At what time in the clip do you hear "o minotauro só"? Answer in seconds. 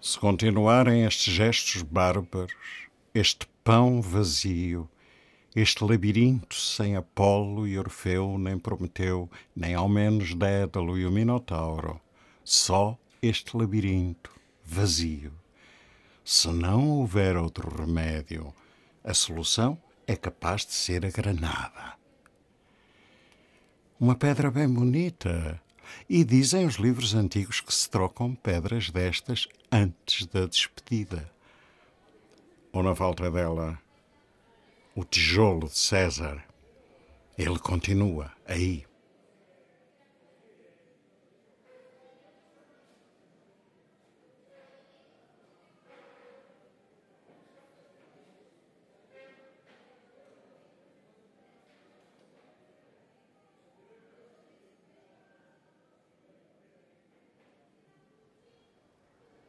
11.04-12.96